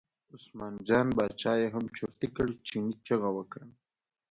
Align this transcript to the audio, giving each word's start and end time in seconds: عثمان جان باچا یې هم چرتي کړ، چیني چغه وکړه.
عثمان 0.33 0.73
جان 0.87 1.07
باچا 1.17 1.53
یې 1.61 1.67
هم 1.75 1.85
چرتي 1.97 2.27
کړ، 2.35 2.47
چیني 2.67 2.93
چغه 3.07 3.29
وکړه. 3.37 3.67